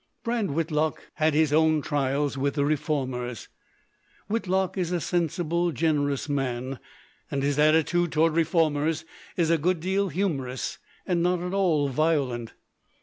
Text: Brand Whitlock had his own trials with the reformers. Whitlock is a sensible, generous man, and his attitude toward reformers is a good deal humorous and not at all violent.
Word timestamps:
Brand 0.23 0.55
Whitlock 0.55 1.03
had 1.17 1.35
his 1.35 1.53
own 1.53 1.83
trials 1.83 2.35
with 2.35 2.55
the 2.55 2.65
reformers. 2.65 3.49
Whitlock 4.27 4.75
is 4.75 4.91
a 4.91 4.99
sensible, 4.99 5.71
generous 5.71 6.27
man, 6.27 6.79
and 7.29 7.43
his 7.43 7.59
attitude 7.59 8.11
toward 8.11 8.33
reformers 8.35 9.05
is 9.37 9.51
a 9.51 9.59
good 9.59 9.79
deal 9.79 10.09
humorous 10.09 10.79
and 11.05 11.21
not 11.21 11.39
at 11.41 11.53
all 11.53 11.87
violent. 11.87 12.53